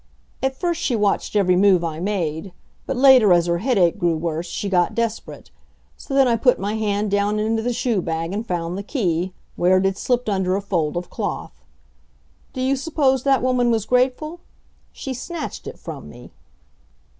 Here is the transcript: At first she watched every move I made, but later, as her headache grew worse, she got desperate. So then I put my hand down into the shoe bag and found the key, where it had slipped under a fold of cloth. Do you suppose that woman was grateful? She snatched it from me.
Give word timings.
At 0.41 0.55
first 0.59 0.81
she 0.81 0.95
watched 0.95 1.35
every 1.35 1.55
move 1.55 1.83
I 1.83 1.99
made, 1.99 2.53
but 2.87 2.97
later, 2.97 3.31
as 3.33 3.45
her 3.45 3.59
headache 3.59 3.99
grew 3.99 4.17
worse, 4.17 4.47
she 4.47 4.67
got 4.67 4.95
desperate. 4.95 5.51
So 5.95 6.15
then 6.15 6.27
I 6.27 6.37
put 6.37 6.57
my 6.57 6.73
hand 6.73 7.11
down 7.11 7.37
into 7.37 7.61
the 7.61 7.71
shoe 7.71 8.01
bag 8.01 8.33
and 8.33 8.43
found 8.43 8.79
the 8.79 8.81
key, 8.81 9.31
where 9.55 9.77
it 9.77 9.85
had 9.85 9.99
slipped 9.99 10.27
under 10.27 10.55
a 10.55 10.59
fold 10.63 10.97
of 10.97 11.11
cloth. 11.11 11.53
Do 12.53 12.61
you 12.61 12.75
suppose 12.75 13.21
that 13.21 13.43
woman 13.43 13.69
was 13.69 13.85
grateful? 13.85 14.39
She 14.91 15.13
snatched 15.13 15.67
it 15.67 15.77
from 15.77 16.09
me. 16.09 16.31